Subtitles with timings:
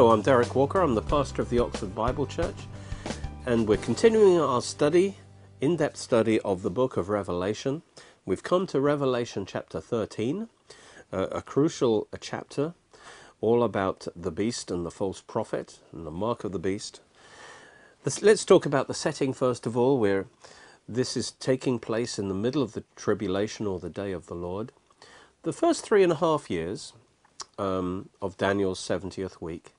[0.00, 0.80] Hello, I'm Derek Walker.
[0.80, 2.56] I'm the pastor of the Oxford Bible Church,
[3.44, 5.18] and we're continuing our study,
[5.60, 7.82] in depth study of the book of Revelation.
[8.24, 10.48] We've come to Revelation chapter 13,
[11.12, 12.72] uh, a crucial a chapter
[13.42, 17.02] all about the beast and the false prophet and the mark of the beast.
[18.02, 20.24] Let's, let's talk about the setting first of all, where
[20.88, 24.34] this is taking place in the middle of the tribulation or the day of the
[24.34, 24.72] Lord.
[25.42, 26.94] The first three and a half years
[27.58, 29.74] um, of Daniel's 70th week,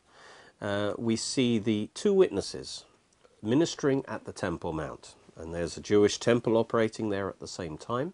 [0.61, 2.85] uh, we see the two witnesses
[3.41, 5.15] ministering at the Temple Mount.
[5.35, 8.13] And there's a Jewish temple operating there at the same time.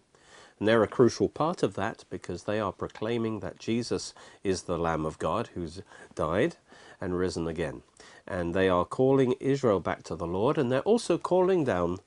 [0.58, 4.78] And they're a crucial part of that because they are proclaiming that Jesus is the
[4.78, 5.82] Lamb of God who's
[6.14, 6.56] died
[7.00, 7.82] and risen again.
[8.26, 11.98] And they are calling Israel back to the Lord, and they're also calling down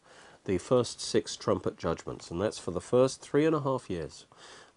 [0.46, 2.30] the first six trumpet judgments.
[2.30, 4.26] And that's for the first three and a half years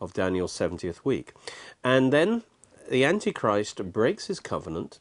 [0.01, 1.33] of Daniel's 70th week.
[1.83, 2.43] And then
[2.89, 4.99] the Antichrist breaks his covenant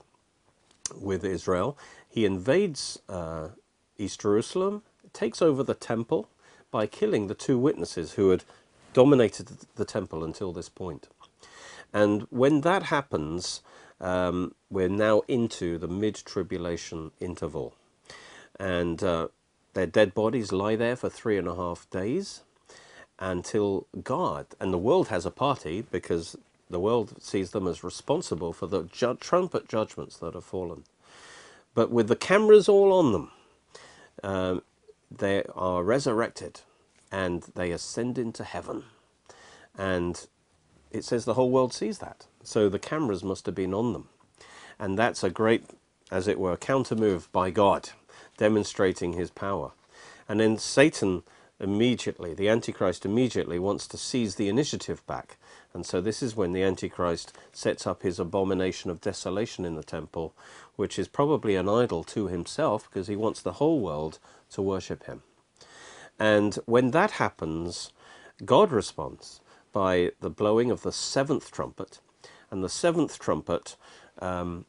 [0.99, 1.77] with Israel.
[2.09, 3.49] He invades uh,
[3.97, 6.30] East Jerusalem, takes over the temple
[6.72, 8.44] by killing the two witnesses who had
[8.94, 11.08] dominated the temple until this point.
[11.94, 13.61] And when that happens,
[14.02, 17.75] um, we're now into the mid-tribulation interval.
[18.59, 19.27] And uh,
[19.73, 22.41] their dead bodies lie there for three and a half days
[23.19, 26.36] until God, and the world has a party because
[26.69, 30.83] the world sees them as responsible for the ju trumpet judgments that have fallen.
[31.76, 33.32] But with the cameras all on them,
[34.23, 34.61] um,
[35.11, 36.61] they are resurrected
[37.11, 38.83] and they ascend into heaven.
[39.77, 40.27] And
[40.92, 42.27] it says the whole world sees that.
[42.43, 44.10] So the cameras must have been on them.
[44.80, 45.66] And that's a great,
[46.11, 47.89] as it were, counter move by God,
[48.37, 49.71] demonstrating his power.
[50.27, 51.23] And then Satan
[51.60, 55.37] immediately, the Antichrist immediately wants to seize the initiative back.
[55.73, 59.84] And so this is when the Antichrist sets up his abomination of desolation in the
[59.84, 60.34] temple,
[60.76, 64.20] which is probably an idol to himself because he wants the whole world
[64.52, 65.23] to worship him.
[66.20, 67.92] And when that happens,
[68.45, 69.42] God responds
[69.72, 72.00] by the blowing of the seventh trumpet.
[72.52, 73.76] And the seventh trumpet
[74.20, 74.66] um,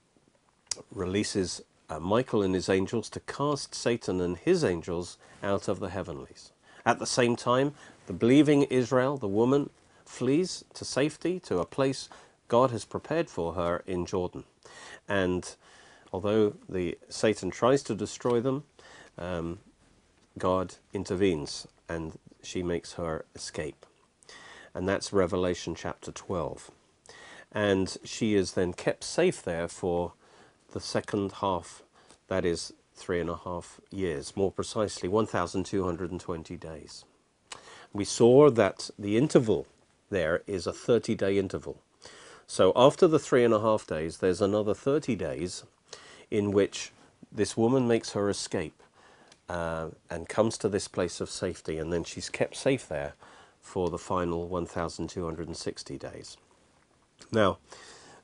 [0.90, 1.60] releases
[1.90, 6.52] uh, Michael and his angels to cast Satan and his angels out of the heavenlies.
[6.86, 7.74] At the same time,
[8.06, 9.70] the believing Israel, the woman,
[10.14, 12.08] flees to safety to a place
[12.48, 14.44] God has prepared for her in Jordan.
[15.08, 15.54] And
[16.12, 18.64] although the Satan tries to destroy them,
[19.18, 19.58] um,
[20.38, 23.86] God intervenes and she makes her escape.
[24.74, 26.70] And that's Revelation chapter 12.
[27.52, 30.12] And she is then kept safe there for
[30.72, 31.82] the second half,
[32.28, 37.04] that is three and a half years, more precisely 1,220 days.
[37.92, 39.68] We saw that the interval
[40.10, 41.80] there is a 30 day interval.
[42.46, 45.64] So after the three and a half days, there's another 30 days
[46.30, 46.92] in which
[47.32, 48.82] this woman makes her escape
[49.48, 53.14] uh, and comes to this place of safety, and then she's kept safe there
[53.60, 56.36] for the final 1,260 days.
[57.32, 57.58] Now,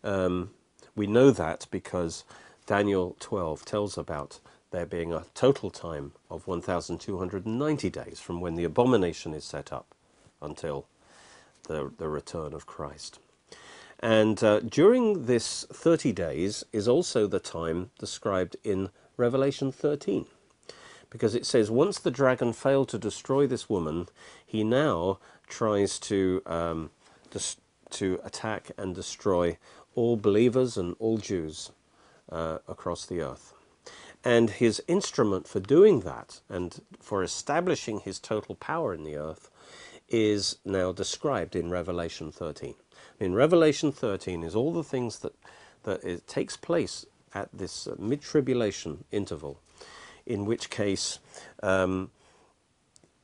[0.04, 0.50] um,
[0.94, 2.24] we know that because
[2.66, 4.38] Daniel 12 tells about
[4.70, 9.94] there being a total time of 1,290 days from when the abomination is set up
[10.40, 10.86] until
[11.70, 13.20] the, the return of Christ.
[14.00, 20.26] And uh, during this 30 days is also the time described in Revelation 13
[21.10, 24.08] because it says once the dragon failed to destroy this woman,
[24.44, 26.90] he now tries to um,
[27.90, 29.58] to attack and destroy
[29.94, 31.70] all believers and all Jews
[32.30, 33.52] uh, across the earth.
[34.24, 39.50] And his instrument for doing that and for establishing his total power in the earth
[40.10, 42.74] is now described in Revelation 13.
[43.18, 45.34] In Revelation 13 is all the things that,
[45.84, 49.60] that it takes place at this uh, mid-tribulation interval
[50.26, 51.18] in which case
[51.62, 52.10] um,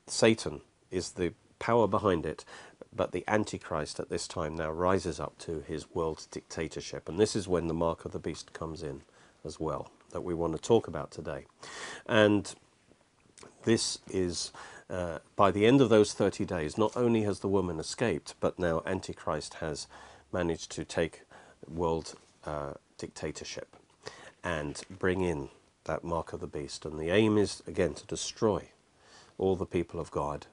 [0.06, 0.60] Satan
[0.90, 2.44] is the power behind it,
[2.94, 7.08] but the Antichrist at this time now rises up to his world dictatorship.
[7.08, 9.02] And this is when the mark of the beast comes in
[9.44, 11.46] as well, that we want to talk about today.
[12.06, 12.52] And
[13.64, 14.52] this is,
[14.88, 18.58] uh, by the end of those 30 days, not only has the woman escaped, but
[18.58, 19.86] now Antichrist has
[20.32, 21.22] managed to take
[21.68, 23.76] world uh, dictatorship
[24.44, 25.48] and bring in
[25.84, 26.84] that mark of the beast.
[26.84, 28.68] And the aim is, again, to destroy
[29.38, 30.46] all the people of God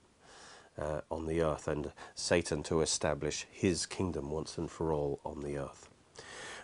[0.79, 5.41] uh, on the earth and Satan to establish his kingdom once and for all on
[5.41, 5.89] the earth.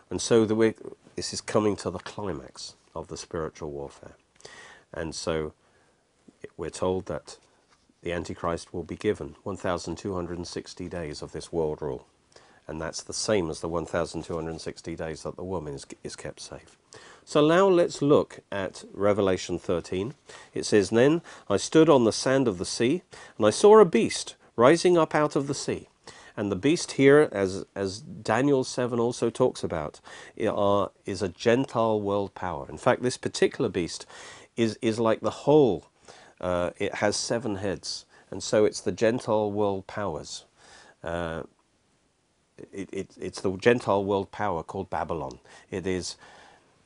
[0.10, 0.74] And so the
[1.16, 4.16] this is coming to the climax of the spiritual warfare.
[4.92, 5.54] And so
[6.58, 7.38] we're told that
[8.02, 12.08] the Antichrist will be given 1,260 days of this world rule.
[12.68, 16.78] And that's the same as the 1,260 days that the woman is, is kept safe.
[17.26, 20.14] So now let's look at Revelation 13.
[20.54, 23.04] It says, Then I stood on the sand of the sea,
[23.38, 25.88] and I saw a beast rising up out of the sea.
[26.38, 30.00] And the beast here, as, as Daniel 7 also talks about,
[30.42, 32.66] are, is a Gentile world power.
[32.70, 34.06] In fact, this particular beast
[34.56, 35.89] is, is like the whole,
[36.42, 38.06] uh, it has seven heads.
[38.32, 40.46] And so it's the Gentile world powers.
[41.04, 41.44] Uh,
[42.72, 45.40] it, it, it's the Gentile world power called Babylon.
[45.72, 46.16] It is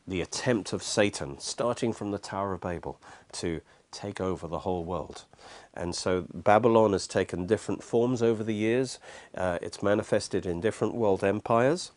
[0.07, 2.99] the attempt of Satan, starting from the Tower of Babel,
[3.33, 3.61] to
[3.91, 5.25] take over the whole world.
[5.73, 8.99] And so Babylon has taken different forms over the years.
[9.35, 11.91] Uh, it's manifested in different world empires,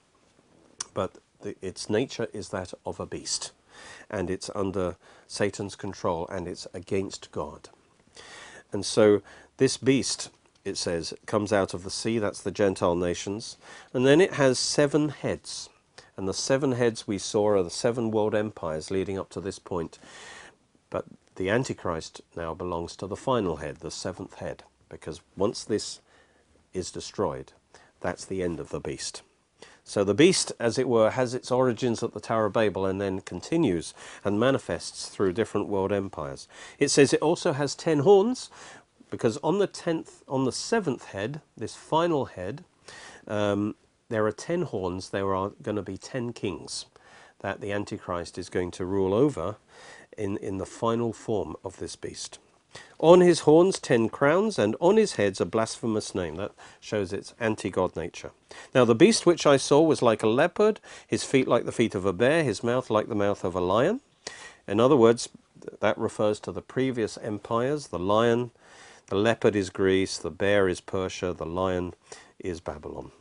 [0.94, 3.52] but the, its nature is that of a beast.
[4.10, 4.96] And it's under
[5.26, 7.68] Satan's control and it's against God.
[8.72, 9.22] And so
[9.56, 10.30] this beast,
[10.64, 13.56] it says, comes out of the sea, that's the Gentile nations,
[13.92, 15.68] and then it has seven heads.
[16.16, 19.58] And the seven heads we saw are the seven world empires leading up to this
[19.58, 19.98] point.
[20.88, 21.04] But
[21.36, 26.00] the Antichrist now belongs to the final head, the seventh head, because once this
[26.72, 27.52] is destroyed,
[28.00, 29.22] that's the end of the beast.
[29.88, 33.00] So the beast, as it were, has its origins at the Tower of Babel and
[33.00, 33.94] then continues
[34.24, 36.48] and manifests through different world empires.
[36.80, 38.50] It says it also has ten horns,
[39.10, 42.64] because on the tenth, on the seventh head, this final head,
[43.28, 43.76] um,
[44.08, 45.10] there are ten horns.
[45.10, 46.86] There are going to be ten kings
[47.38, 49.54] that the Antichrist is going to rule over
[50.18, 52.40] in, in the final form of this beast.
[52.98, 56.36] On his horns, ten crowns, and on his heads, a blasphemous name.
[56.36, 58.30] That shows its anti God nature.
[58.74, 61.94] Now, the beast which I saw was like a leopard, his feet like the feet
[61.94, 64.00] of a bear, his mouth like the mouth of a lion.
[64.66, 65.28] In other words,
[65.80, 67.88] that refers to the previous empires.
[67.88, 68.50] The lion,
[69.08, 71.94] the leopard is Greece, the bear is Persia, the lion
[72.38, 73.12] is Babylon.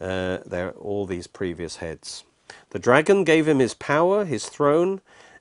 [0.00, 2.24] Uh, they're all these previous heads.
[2.70, 5.00] The dragon gave him his power, his throne,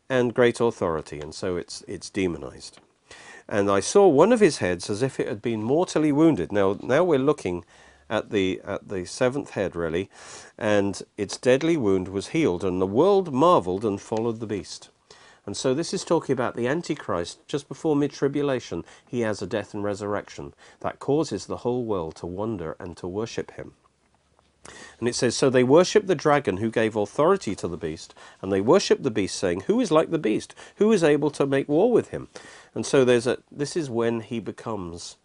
[0.10, 2.80] and great authority, and so it's, it's demonized.
[3.48, 6.52] And I saw one of his heads as if it had been mortally wounded.
[6.52, 7.66] Now, now we're looking
[8.10, 10.10] at the, at the seventh head, really,
[10.58, 14.90] and its deadly wound was healed, and the world marveled and followed the beast.
[15.46, 18.86] And so this is talking about the Antichrist just before mid tribulation.
[19.06, 23.08] He has a death and resurrection that causes the whole world to wonder and to
[23.08, 23.74] worship him.
[25.00, 28.52] And it says, So they worshipped the dragon who gave authority to the beast, and
[28.52, 30.56] they worshipped the beast, saying, Who is like the beast?
[30.78, 32.30] Who is able to make war with him?
[32.74, 35.18] And so there's a this is when he becomes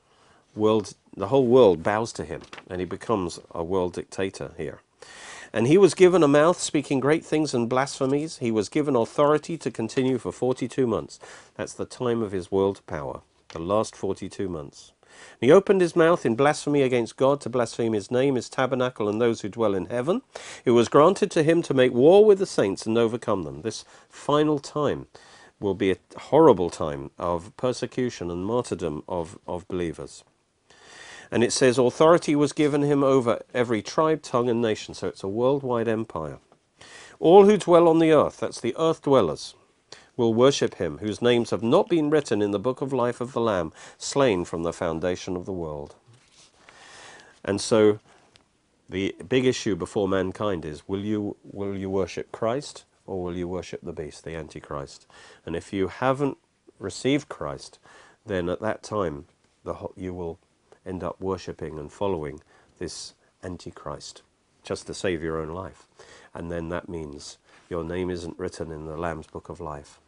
[0.55, 4.81] world the whole world bows to him, and he becomes a world dictator here.
[5.53, 8.39] And he was given a mouth speaking great things and blasphemies.
[8.39, 11.19] He was given authority to continue for 42 months.
[11.55, 14.93] That's the time of his world power, the last 42 months.
[15.41, 19.21] He opened his mouth in blasphemy against God to blaspheme his name, his tabernacle, and
[19.21, 20.23] those who dwell in heaven.
[20.65, 23.63] It was granted to him to make war with the saints and overcome them.
[23.63, 25.07] This final time
[25.61, 30.25] will be a horrible time of persecution and martyrdom of, of believers.
[31.31, 34.95] And it says, authority was given him over every tribe, tongue, and nation.
[34.95, 36.39] So it's a worldwide empire.
[37.21, 39.55] All who dwell on the earth, that's the earth dwellers,
[40.19, 43.33] will worship him, whose names have not been written in the book of life of
[43.33, 45.95] the Lamb, slain from the foundation of the world.
[47.45, 48.01] And so
[48.91, 53.47] the big issue before mankind is will you, will you worship Christ or will you
[53.47, 55.07] worship the beast, the Antichrist?
[55.47, 56.37] And if you haven't
[56.81, 57.79] received Christ,
[58.27, 59.27] then at that time
[59.65, 60.39] the, you will
[60.85, 62.41] end up worshipping and following
[62.79, 64.23] this Antichrist
[64.65, 65.87] just to save your own life.
[66.35, 67.39] And then that means
[67.71, 70.01] your name isn't written in the Lamb's book of life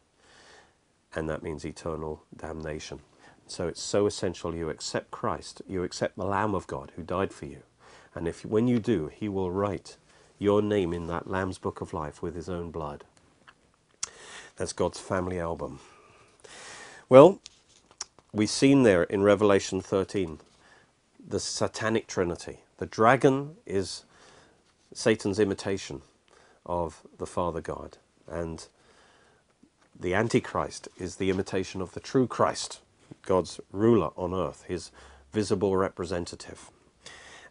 [1.15, 3.01] and that means eternal damnation.
[3.47, 7.33] So it's so essential you accept Christ, you accept the Lamb of God who died
[7.33, 7.63] for you.
[8.15, 9.97] And if when you do, he will write
[10.39, 13.05] your name in that Lamb's book of life with his own blood.
[14.57, 15.81] That's God's family album.
[17.09, 17.41] Well,
[18.33, 20.39] we've seen there in Revelation 13
[21.27, 22.61] the satanic trinity.
[22.79, 24.05] The dragon is
[24.93, 26.03] Satan's imitation
[26.67, 27.99] of the Father God.
[28.29, 28.67] And
[30.01, 32.81] the Antichrist is the imitation of the true Christ,
[33.23, 34.91] God's ruler on earth, his
[35.33, 36.71] visible representative.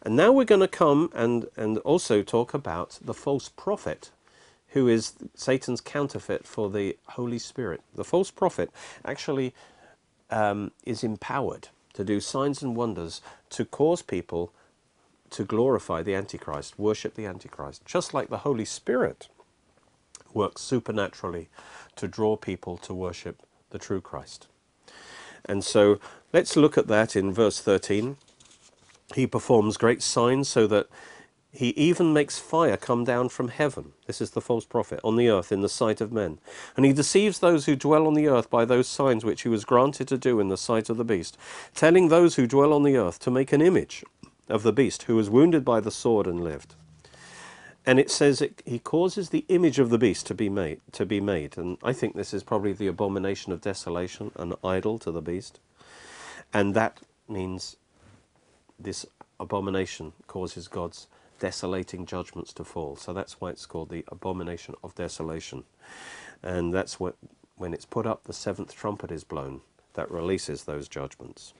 [0.01, 4.11] And now we're going to come and, and also talk about the false prophet,
[4.69, 7.81] who is Satan's counterfeit for the Holy Spirit.
[7.93, 8.71] The false prophet
[9.05, 9.53] actually
[10.29, 14.53] um, is empowered to do signs and wonders to cause people
[15.31, 19.27] to glorify the Antichrist, worship the Antichrist, just like the Holy Spirit
[20.33, 21.50] works supernaturally
[21.95, 24.48] to draw people to worship the true Christ.
[25.45, 26.00] And so
[26.33, 28.17] let's look at that in verse 13.
[29.15, 30.88] He performs great signs so that
[31.51, 33.93] He even makes fire come down from heaven.
[34.05, 36.39] This is the false prophet on the earth in the sight of men.
[36.77, 39.65] And he deceives those who dwell on the earth by those signs which he was
[39.65, 41.38] granted to do in the sight of the beast,
[41.74, 44.03] telling those who dwell on the earth to make an image
[44.48, 46.75] of the beast who was wounded by the sword and lived.
[47.89, 51.08] And it says it, he causes the image of the beast to be made to
[51.08, 51.58] be made.
[51.58, 55.60] And I think this is probably the abomination of desolation, an idol to the beast.
[56.53, 57.77] And that means
[58.77, 59.08] this
[59.39, 61.08] abomination causes God's
[61.39, 62.96] desolating judgments to fall.
[62.96, 65.63] So that's why it's called the abomination of desolation.
[66.43, 67.15] And that's what,
[67.55, 69.62] when it's put up, the seventh trumpet is blown.
[69.96, 71.55] That releases those judgments.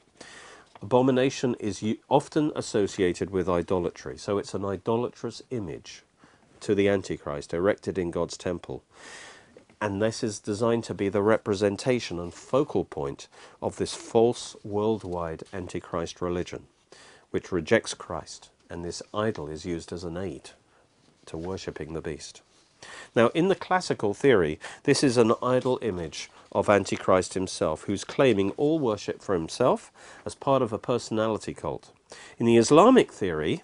[0.80, 4.16] Abomination is often associated with idolatry.
[4.20, 6.04] So it's an idolatrous image
[6.62, 8.84] to the Antichrist erected in God's temple.
[9.82, 13.28] And this is designed to be the representation and focal point
[13.62, 16.64] of this false worldwide Antichrist religion,
[17.32, 20.52] which rejects Christ and this idol is used as an aid
[21.26, 22.42] to worshipping the beast.
[23.16, 28.52] Now, in the classical theory, this is an idol image of Antichrist himself, who's claiming
[28.52, 29.92] all worship for himself
[30.26, 31.92] as part of a personality cult.
[32.38, 33.64] In the Islamic theory,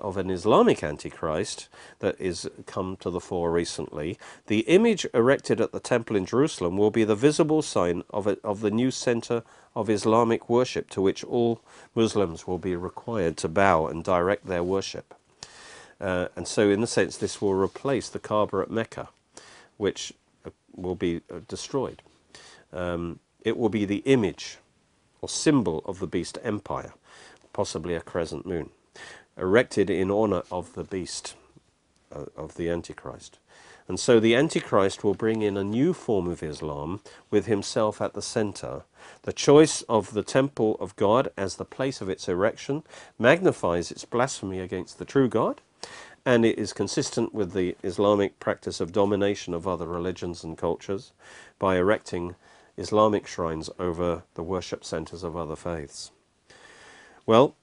[0.00, 1.68] of an Islamic Antichrist
[2.00, 6.76] that is come to the fore recently, the image erected at the temple in Jerusalem
[6.76, 9.42] will be the visible sign of, a, of the new center
[9.74, 11.60] of Islamic worship to which all
[11.94, 15.14] Muslims will be required to bow and direct their worship.
[16.00, 19.08] Uh, and so, in a sense, this will replace the Kaaba at Mecca,
[19.76, 20.12] which
[20.44, 22.02] uh, will be uh, destroyed.
[22.72, 24.58] Um, it will be the image
[25.20, 26.92] or symbol of the beast empire,
[27.52, 28.70] possibly a crescent moon
[29.36, 31.34] erected in honor of the beast,
[32.14, 33.38] uh, of the Antichrist.
[33.86, 37.00] And so the Antichrist will bring in a new form of Islam
[37.30, 38.84] with himself at the center.
[39.22, 42.82] The choice of the temple of God as the place of its erection
[43.18, 45.60] magnifies its blasphemy against the true God,
[46.24, 51.12] and it is consistent with the Islamic practice of domination of other religions and cultures
[51.58, 52.36] by erecting
[52.78, 56.10] Islamic shrines over the worship centers of other faiths.
[57.26, 57.54] Well,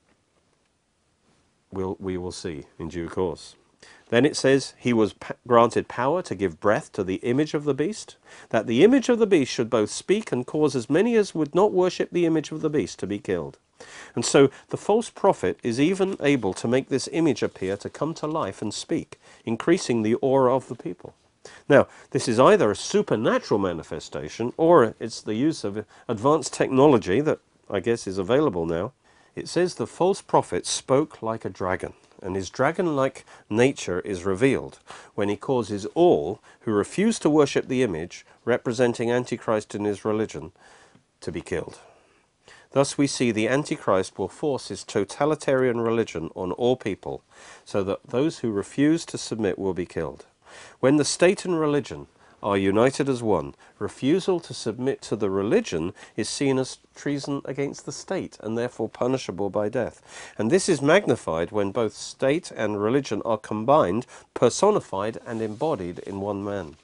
[1.71, 3.55] we'll, we will see in due course.
[4.09, 5.15] Then it says, He was
[5.47, 8.17] granted power to give breath to the image of the beast,
[8.49, 11.55] that the image of the beast should both speak and cause as many as would
[11.55, 13.57] not worship the image of the beast to be killed.
[14.13, 18.13] And so the false prophet is even able to make this image appear to come
[18.15, 21.15] to life and speak, increasing the aura of the people.
[21.67, 27.39] Now, this is either a supernatural manifestation or it's the use of advanced technology that
[27.69, 28.91] I guess is available now
[29.35, 34.25] it says the false prophet spoke like a dragon, and his dragon like nature is
[34.25, 34.79] revealed
[35.15, 40.51] when he causes all who refuse to worship the image representing Antichrist in his religion
[41.21, 41.79] to be killed.
[42.71, 47.23] Thus, we see the Antichrist will force his totalitarian religion on all people,
[47.65, 50.25] so that those who refuse to submit will be killed.
[50.79, 52.07] When the state and religion
[52.43, 53.53] are united as one.
[53.79, 58.89] Refusal to submit to the religion is seen as treason against the state and therefore
[58.89, 60.01] punishable by death.
[60.37, 66.21] And this is magnified when both state and religion are combined, personified, and embodied in
[66.21, 66.77] one man.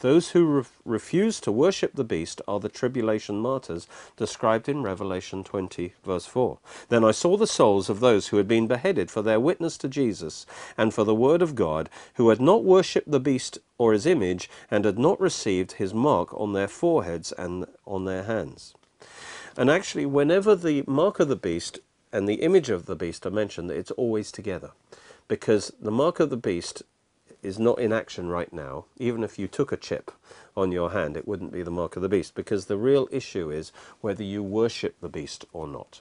[0.00, 3.86] Those who re refuse to worship the beast are the tribulation martyrs
[4.16, 6.58] described in Revelation 20, verse 4.
[6.90, 9.88] Then I saw the souls of those who had been beheaded for their witness to
[9.88, 10.44] Jesus
[10.76, 14.50] and for the word of God, who had not worshipped the beast or his image,
[14.70, 18.74] and had not received his mark on their foreheads and on their hands.
[19.56, 21.78] And actually, whenever the mark of the beast
[22.12, 24.72] and the image of the beast are mentioned, it's always together.
[25.28, 26.82] Because the mark of the beast
[27.46, 30.10] is not in action right now, even if you took a chip
[30.56, 33.50] on your hand, it wouldn't be the mark of the beast, because the real issue
[33.50, 36.00] is whether you worship the beast or not.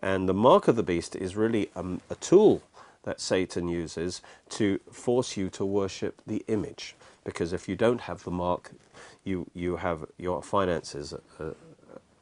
[0.00, 2.62] And the mark of the beast is really a, a tool
[3.04, 6.96] that Satan uses to force you to worship the image.
[7.24, 8.72] Because if you don't have the mark,
[9.24, 11.54] you, you have your finances are,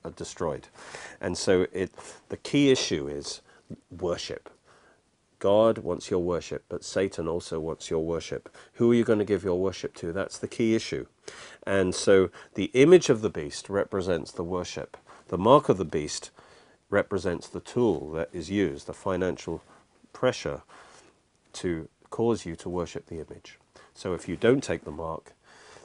[0.05, 0.69] are destroyed.
[1.21, 1.91] And so it,
[2.29, 3.41] the key issue is
[3.91, 4.51] worship.
[5.41, 8.55] God wants your worship, but Satan also wants your worship.
[8.75, 10.13] Who are you going to give your worship to?
[10.13, 11.07] That's the key issue.
[11.67, 14.97] And so the image of the beast represents the worship.
[15.29, 16.31] The mark of the beast
[16.91, 19.63] represents the tool that is used, the financial
[20.13, 20.63] pressure
[21.55, 23.59] to cause you to worship the image.
[23.95, 25.33] So if you don't take the mark,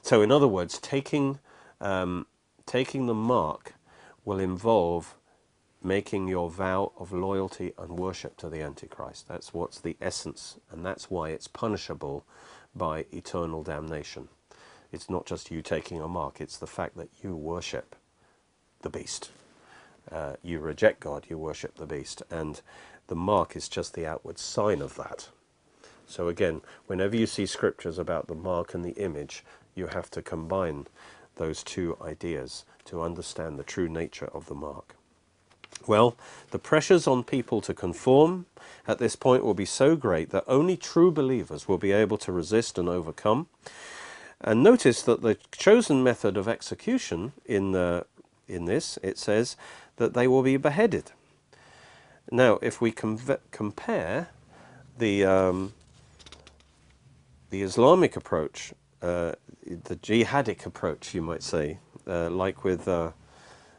[0.02, 1.40] so in other words, taking
[1.82, 2.28] um,
[2.66, 3.74] taking the mark
[4.24, 5.16] will involve
[5.86, 9.28] making your vow of loyalty and worship to the Antichrist.
[9.28, 12.26] That's what's the essence, and that's why it's punishable
[12.76, 14.28] by eternal damnation.
[14.92, 17.96] It's not just you taking a mark, it's the fact that you worship
[18.82, 19.30] the beast.
[20.12, 22.62] Uh, you reject God, you worship the beast, and
[23.06, 25.30] the mark is just the outward sign of that.
[26.08, 29.44] So again, whenever you see scriptures about the mark and the image,
[29.76, 30.88] you have to combine
[31.36, 34.96] those two ideas to understand the true nature of the mark.
[35.88, 36.16] Well,
[36.52, 38.46] the pressures on people to conform
[38.88, 42.32] at this point will be so great that only true believers will be able to
[42.32, 43.48] resist and overcome.
[44.42, 48.06] And notice that the chosen method of execution in, the,
[48.48, 49.58] in this, it says
[49.98, 51.12] that they will be beheaded.
[52.32, 54.30] Now, if we compare
[54.98, 55.74] the, um,
[57.50, 63.12] the Islamic approach, uh, the jihadic approach, you might say, uh, like with uh,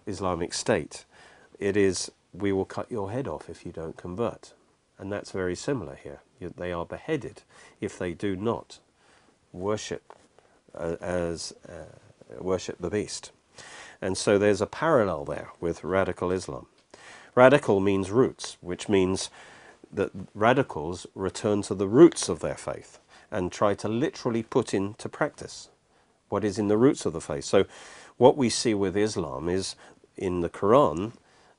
[0.06, 1.04] Islamic State,
[1.58, 4.52] it is we will cut your head off if you don't convert.
[4.98, 6.20] And that's very similar here.
[6.40, 7.42] They are beheaded
[7.80, 8.78] if they do not
[9.52, 10.14] worship
[10.74, 11.84] uh, as uh,
[12.38, 13.32] worship the beast.
[14.00, 16.66] And so there's a parallel there with radical Islam.
[17.34, 19.30] Radical means roots, which means
[19.92, 22.98] that radicals return to the roots of their faith
[23.30, 25.68] and try to literally put into practice
[26.28, 27.44] what is in the roots of the faith.
[27.44, 27.64] So
[28.16, 29.76] what we see with Islam is
[30.16, 31.12] in the Quran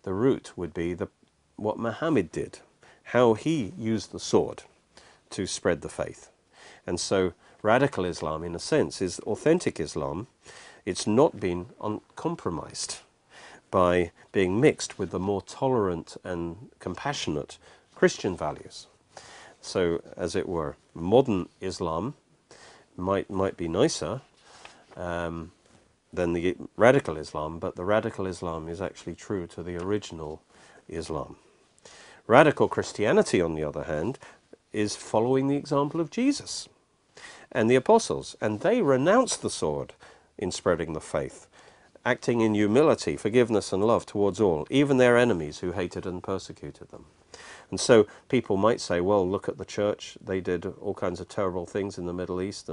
[0.04, 1.08] the root would be the,
[1.56, 2.60] what Muhammad did,
[3.06, 4.64] how he used the sword
[5.32, 6.30] to spread the faith.
[6.86, 10.28] And so radical Islam, in a sense, is authentic Islam.
[10.86, 11.68] It's not been
[12.16, 13.00] compromised
[13.70, 17.58] by being mixed with the more tolerant and compassionate
[17.96, 18.88] Christian values.
[19.60, 22.14] So, as it were, modern Islam
[22.96, 24.22] might might be nicer,
[24.96, 25.52] um,
[26.18, 30.42] than the radical Islam, but the radical Islam is actually true to the original
[30.90, 31.38] Islam.
[32.26, 34.20] Radical Christianity, on the other hand,
[34.74, 36.68] is following the example of Jesus
[37.52, 39.94] and the apostles, and they renounced the sword
[40.38, 41.48] in spreading the faith,
[42.04, 46.90] acting in humility, forgiveness, and love towards all, even their enemies who hated and persecuted
[46.90, 47.06] them.
[47.70, 50.18] And so people might say, well, look at the church.
[50.24, 52.70] They did all kinds of terrible things in the Middle East.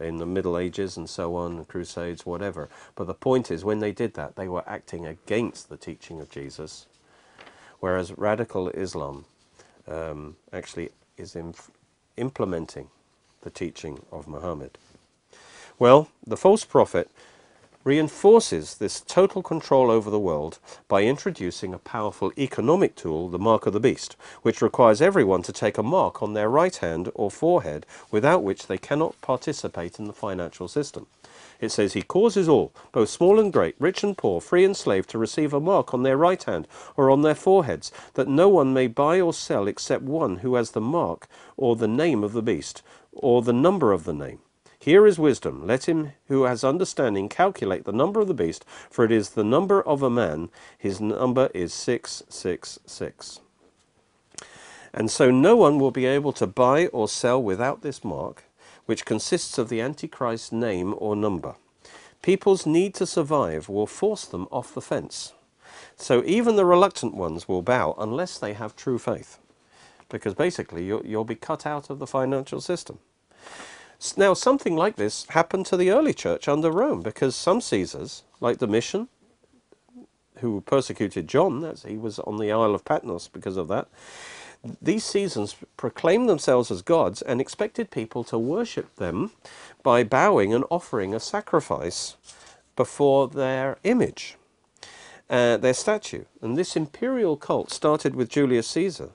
[0.00, 2.68] In the Middle Ages and so on, Crusades, whatever.
[2.96, 6.30] But the point is, when they did that, they were acting against the teaching of
[6.30, 6.86] Jesus,
[7.80, 9.26] whereas radical Islam
[9.88, 11.36] um, actually is
[12.16, 12.88] implementing
[13.42, 14.78] the teaching of Muhammad.
[15.78, 17.10] Well, the false prophet
[17.90, 23.66] reinforces this total control over the world by introducing a powerful economic tool, the mark
[23.66, 27.28] of the beast, which requires everyone to take a mark on their right hand or
[27.32, 31.08] forehead, without which they cannot participate in the financial system.
[31.60, 35.08] It says, He causes all, both small and great, rich and poor, free and slave,
[35.08, 38.72] to receive a mark on their right hand or on their foreheads, that no one
[38.72, 41.26] may buy or sell except one who has the mark
[41.56, 44.38] or the name of the beast, or the number of the name.
[44.82, 45.66] Here is wisdom.
[45.66, 49.44] Let him who has understanding calculate the number of the beast, for it is the
[49.44, 50.48] number of a man.
[50.78, 53.40] His number is 666.
[54.94, 58.44] And so no one will be able to buy or sell without this mark,
[58.86, 61.56] which consists of the Antichrist's name or number.
[62.22, 65.34] People's need to survive will force them off the fence.
[65.96, 69.36] So even the reluctant ones will bow unless they have true faith.
[70.08, 72.98] Because basically you'll, you'll be cut out of the financial system.
[74.16, 78.58] Now, something like this happened to the early church under Rome because some Caesars, like
[78.58, 79.08] Domitian,
[80.38, 83.88] who persecuted John, as he was on the Isle of Patmos because of that,
[84.80, 89.32] these Caesars proclaimed themselves as gods and expected people to worship them
[89.82, 92.16] by bowing and offering a sacrifice
[92.76, 94.36] before their image,
[95.28, 96.24] uh, their statue.
[96.40, 99.10] And this imperial cult started with Julius Caesar.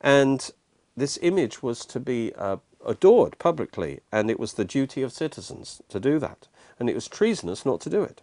[0.00, 0.50] And
[0.96, 2.56] this image was to be uh,
[2.88, 6.48] adored publicly, and it was the duty of citizens to do that.
[6.78, 8.20] And it was treasonous not to do it.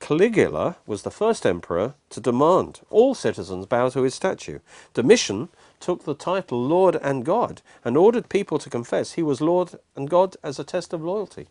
[0.00, 4.58] Caligula was the first emperor to demand all citizens bow to his statue.
[4.94, 5.48] Domitian
[5.80, 10.08] took the title Lord and God and ordered people to confess he was Lord and
[10.08, 11.48] God as a test of loyalty.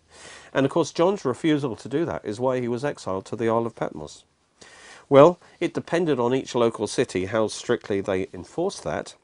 [0.53, 3.47] And of course, John's refusal to do that is why he was exiled to the
[3.47, 4.23] Isle of Patmos.
[5.07, 9.15] Well, it depended on each local city how strictly they enforced that.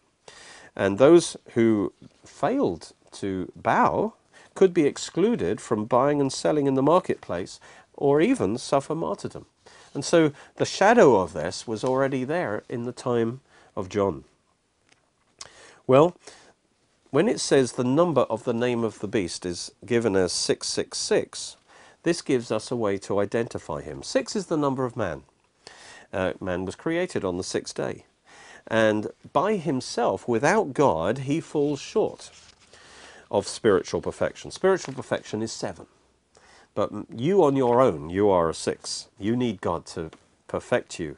[0.77, 1.91] And those who
[2.23, 4.13] failed to bow
[4.53, 7.59] could be excluded from buying and selling in the marketplace
[7.95, 9.47] or even suffer martyrdom.
[9.95, 13.41] And so the shadow of this was already there in the time
[13.75, 14.23] of John.
[15.87, 16.15] Well,
[17.09, 21.57] when it says the number of the name of the beast is given as 666,
[22.03, 24.03] this gives us a way to identify him.
[24.03, 25.23] Six is the number of man.
[26.13, 28.05] Uh, man was created on the sixth day.
[28.67, 32.31] And by himself, without God, he falls short
[33.31, 34.51] of spiritual perfection.
[34.51, 35.87] Spiritual perfection is seven.
[36.75, 39.07] But you on your own, you are a six.
[39.17, 40.11] You need God to
[40.47, 41.17] perfect you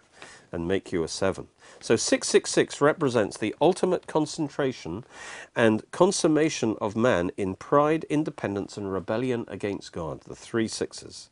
[0.52, 1.48] and make you a seven.
[1.82, 5.06] So 666 represents the ultimate concentration
[5.56, 11.30] and consummation of man in pride, independence, and rebellion against God, the three sixes.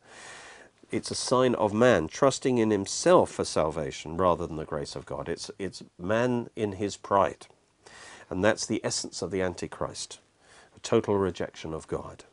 [0.89, 5.05] It's a sign of man trusting in himself for salvation rather than the grace of
[5.05, 5.27] God.
[5.27, 7.47] It's, it's man in his pride.
[8.29, 10.19] And that's the essence of the Antichrist
[10.75, 12.23] a total rejection of God.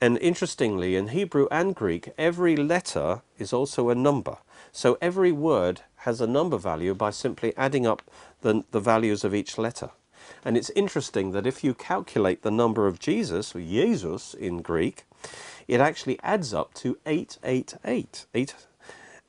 [0.00, 4.38] And interestingly, in Hebrew and Greek, every letter is also a number.
[4.72, 8.02] So every word has a number value by simply adding up
[8.40, 9.90] the, the values of each letter.
[10.44, 15.04] And it's interesting that if you calculate the number of Jesus, or Jesus in Greek,
[15.68, 18.26] it actually adds up to 888.
[18.34, 18.54] Eight,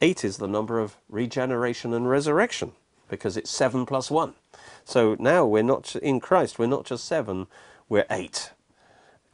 [0.02, 2.74] eight is the number of regeneration and resurrection
[3.10, 4.34] because it's 7 plus 1.
[4.84, 7.48] So now we're not in Christ, we're not just 7,
[7.90, 8.52] we're 8.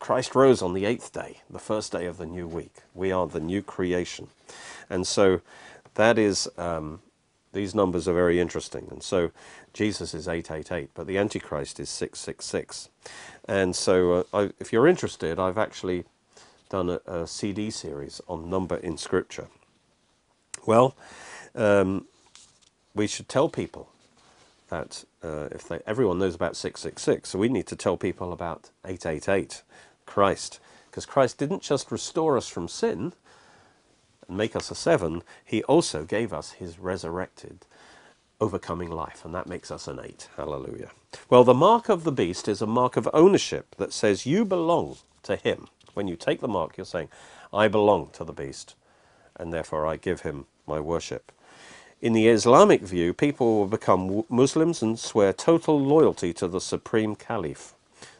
[0.01, 2.73] Christ rose on the eighth day, the first day of the new week.
[2.95, 4.29] We are the new creation.
[4.89, 5.41] And so
[5.93, 7.01] that is, um,
[7.53, 8.87] these numbers are very interesting.
[8.89, 9.31] And so
[9.73, 12.89] Jesus is 888, but the Antichrist is 666.
[13.47, 16.05] And so uh, I, if you're interested, I've actually
[16.71, 19.47] done a, a, CD series on number in Scripture.
[20.65, 20.95] Well,
[21.53, 22.05] um,
[22.95, 23.89] we should tell people
[24.69, 28.71] that uh, if they, everyone knows about 666, so we need to tell people about
[28.85, 29.63] 888.
[30.11, 30.59] Christ.
[30.89, 33.13] Because Christ didn't just restore us from sin
[34.27, 37.65] and make us a seven, he also gave us his resurrected,
[38.41, 40.27] overcoming life, and that makes us an eight.
[40.35, 40.91] Hallelujah.
[41.29, 44.97] Well, the mark of the beast is a mark of ownership that says you belong
[45.23, 45.67] to him.
[45.93, 47.09] When you take the mark, you're saying,
[47.53, 48.75] I belong to the beast,
[49.35, 51.31] and therefore I give him my worship.
[52.01, 57.15] In the Islamic view, people will become Muslims and swear total loyalty to the supreme
[57.15, 57.73] caliph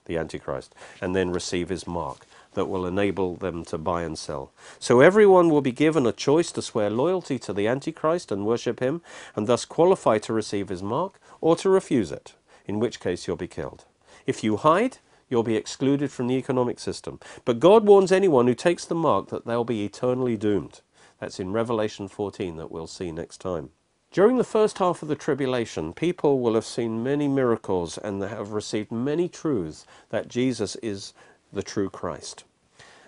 [0.05, 4.51] the Antichrist, and then receive his mark that will enable them to buy and sell.
[4.79, 8.79] So everyone will be given a choice to swear loyalty to the Antichrist and worship
[8.79, 9.01] him,
[9.36, 12.34] and thus qualify to receive his mark, or to refuse it,
[12.65, 13.86] in which case you'll be killed.
[14.25, 14.97] If you hide,
[15.32, 17.20] you'll be excluded from the economic system.
[17.46, 20.82] But God warns anyone who takes the mark that they'll be eternally doomed.
[21.20, 23.70] That's in Revelation 14 that we'll see next time.
[24.12, 28.28] During the first half of the tribulation, people will have seen many miracles and they
[28.28, 31.13] have received many truths that Jesus is
[31.54, 32.44] the true Christ.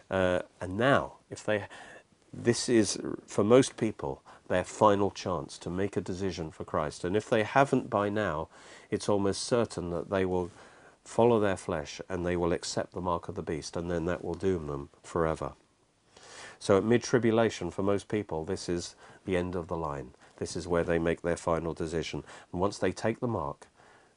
[0.10, 1.66] Uh, and now, if they,
[2.32, 7.04] this is for most people their final chance to make a decision for Christ.
[7.04, 8.50] And if they haven't by now,
[8.92, 10.52] it's almost certain that they will
[11.04, 14.24] follow their flesh and they will accept the mark of the beast, and then that
[14.24, 15.54] will doom them forever.
[16.60, 20.12] So at mid tribulation, for most people, this is the end of the line.
[20.38, 22.24] This is where they make their final decision.
[22.52, 23.68] And once they take the mark,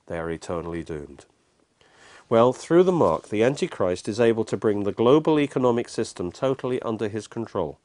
[0.07, 1.27] they are eternally doomed.
[2.29, 6.83] Well, through the mark, the Antichrist is able to bring the global economic system totally
[6.83, 7.79] under his control.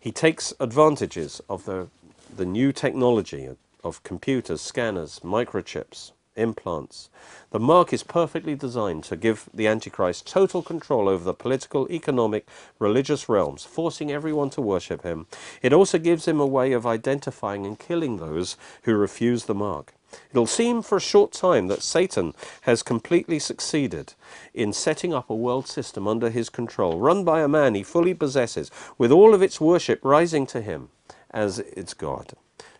[0.00, 1.88] He takes advantages of the,
[2.34, 3.48] the new technology
[3.82, 7.08] of computers, scanners, microchips, implants.
[7.50, 12.46] The mark is perfectly designed to give the Antichrist total control over the political, economic,
[12.78, 15.26] religious realms, forcing everyone to worship him.
[15.62, 19.94] It also gives him a way of identifying and killing those who refuse the mark.
[20.30, 24.14] It'll seem for a short time that Satan has completely succeeded
[24.52, 28.14] in setting up a world system under his control, run by a man he fully
[28.14, 30.90] possesses, with all of its worship rising to him
[31.30, 32.34] as its God.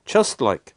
[0.05, 0.75] Just like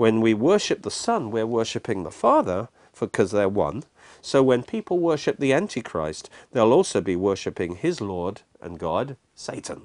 [0.00, 3.84] when we worship the Son, we're worshipping the Father because they're one.
[4.22, 9.82] So when people worship the Antichrist, they'll also be worshipping his Lord and God, Satan,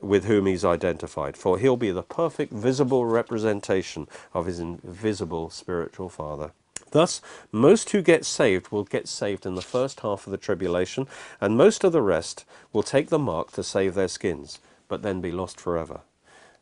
[0.00, 1.36] with whom he's identified.
[1.36, 6.50] For he'll be the perfect visible representation of his invisible spiritual Father.
[6.90, 11.06] Thus, most who get saved will get saved in the first half of the tribulation,
[11.40, 15.20] and most of the rest will take the mark to save their skins, but then
[15.20, 16.00] be lost forever.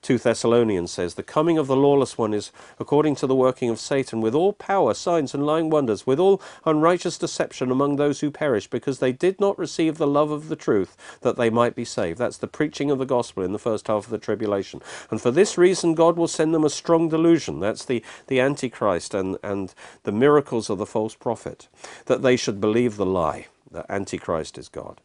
[0.04, 3.80] 2 Thessalonians says, The coming of the lawless one is according to the working of
[3.80, 8.30] Satan, with all power, signs, and lying wonders, with all unrighteous deception among those who
[8.30, 11.86] perish, because they did not receive the love of the truth, that they might be
[11.86, 12.18] saved.
[12.18, 14.82] That's the preaching of the gospel in the first half of the tribulation.
[15.10, 17.60] And for this reason, God will send them a strong delusion.
[17.60, 21.68] That's the, the Antichrist and, and the miracles of the false prophet,
[22.04, 25.00] that they should believe the lie that Antichrist is God,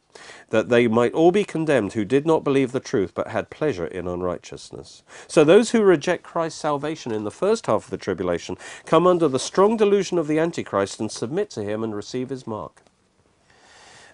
[0.48, 3.86] that they might all be condemned who did not believe the truth but had pleasure
[3.86, 5.02] in unrighteousness.
[5.26, 8.56] So those who reject Christ's salvation in the first half of the tribulation
[8.86, 12.46] come under the strong delusion of the Antichrist and submit to him and receive his
[12.46, 12.82] mark.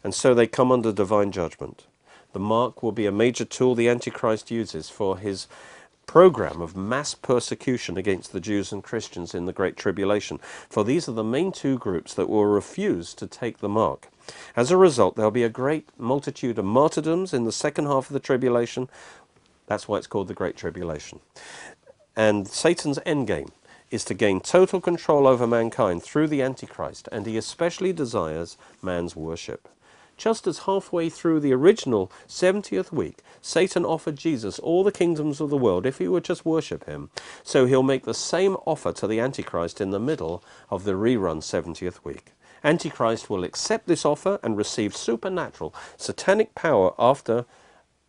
[0.02, 1.86] And so they come under divine judgment.
[2.32, 5.46] The mark will be a major tool the Antichrist uses for his
[6.06, 10.38] program of mass persecution against the Jews and Christians in the Great Tribulation,
[10.68, 14.08] for these are the main two groups that will refuse to take the mark.
[14.54, 18.14] As a result, there'll be a great multitude of martyrdoms in the second half of
[18.14, 18.88] the tribulation.
[19.66, 21.20] That's why it's called the Great Tribulation.
[22.16, 23.50] And Satan's endgame
[23.90, 29.14] is to gain total control over mankind through the Antichrist, and he especially desires man's
[29.14, 29.68] worship.
[30.16, 35.50] Just as halfway through the original 70th week, Satan offered Jesus all the kingdoms of
[35.50, 37.10] the world if he would just worship him,
[37.42, 41.42] so he'll make the same offer to the Antichrist in the middle of the rerun
[41.42, 42.32] 70th week.
[42.64, 47.44] Antichrist will accept this offer and receive supernatural, satanic power after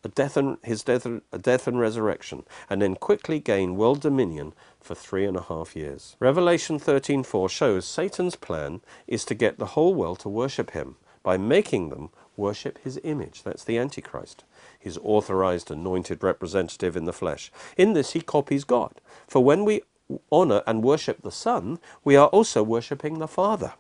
[0.03, 1.05] a death and, his death,
[1.41, 6.15] death and resurrection, and then quickly gain world dominion for three and a half years.
[6.21, 10.95] Revelation 13:4 shows Satan's plan is to get the whole world to worship him
[11.27, 13.43] by making them worship his image.
[13.43, 14.45] That's the Antichrist,
[14.79, 17.51] his authorized, anointed representative in the flesh.
[17.75, 19.01] In this, he copies God.
[19.27, 19.81] For when we
[20.31, 23.73] honor and worship the Son, we are also worshiping the Father,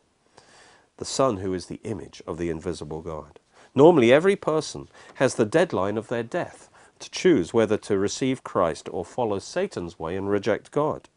[0.97, 3.39] the Son who is the image of the invisible God.
[3.73, 8.89] Normally, every person has the deadline of their death to choose whether to receive Christ
[8.91, 11.07] or follow Satan's way and reject God.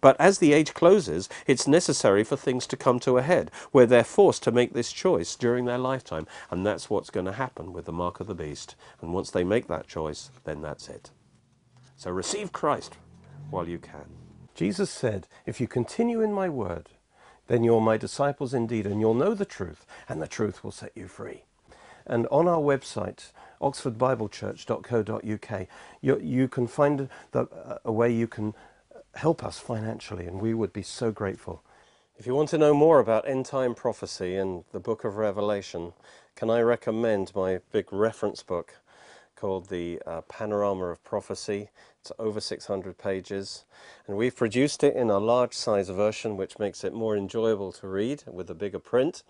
[0.00, 3.86] But as the age closes, it's necessary for things to come to a head, where
[3.86, 6.26] they're forced to make this choice during their lifetime.
[6.50, 8.74] And that's what's going to happen with the mark of the beast.
[9.00, 11.10] And once they make that choice, then that's it.
[11.96, 12.96] So receive Christ
[13.50, 14.06] while you can.
[14.54, 16.88] Jesus said, If you continue in my word,
[17.46, 20.92] then you're my disciples indeed, and you'll know the truth, and the truth will set
[20.94, 21.44] you free.
[22.06, 25.66] And on our website, oxfordbiblechurch.co.uk,
[26.00, 28.54] you, you can find the, a way you can
[29.16, 31.62] help us financially, and we would be so grateful.
[32.18, 35.92] If you want to know more about end time prophecy and the book of Revelation,
[36.34, 38.76] can I recommend my big reference book
[39.34, 41.70] called The uh, Panorama of Prophecy?
[42.00, 43.64] It's over 600 pages,
[44.06, 47.88] and we've produced it in a large size version, which makes it more enjoyable to
[47.88, 49.22] read with a bigger print.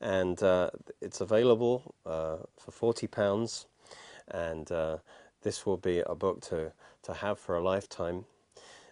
[0.00, 0.70] And uh,
[1.00, 3.66] it's available uh, for £40,
[4.28, 4.98] and uh,
[5.42, 6.72] this will be a book to,
[7.04, 8.24] to have for a lifetime.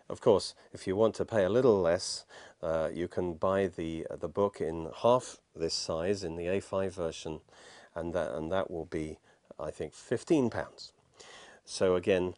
[0.09, 2.25] Of course, if you want to pay a little less,
[2.63, 6.93] uh, you can buy the uh, the book in half this size in the A5
[6.93, 7.41] version,
[7.95, 9.19] and that and that will be,
[9.59, 10.93] I think, fifteen pounds.
[11.65, 12.35] So again,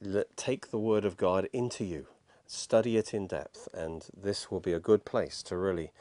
[0.00, 2.06] let, take the Word of God into you,
[2.46, 5.92] study it in depth, and this will be a good place to really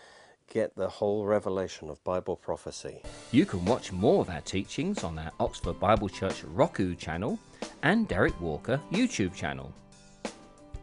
[0.52, 3.02] get the whole revelation of Bible prophecy.
[3.32, 7.40] You can watch more of our teachings on our Oxford Bible Church Roku channel
[7.84, 9.74] and Derek Walker YouTube channel.